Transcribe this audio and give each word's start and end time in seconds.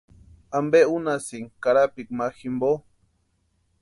¿Ampe 0.57 0.79
únhasïnki 0.95 1.55
karapikwa 1.63 2.15
ma 2.17 2.27
jimpo? 2.37 2.71